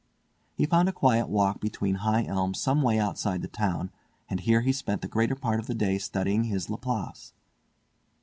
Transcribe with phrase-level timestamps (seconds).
[0.55, 3.91] He found a quiet walk between high elms some way outside the town,
[4.27, 7.33] and here he spent the greater part of the day studying his Laplace.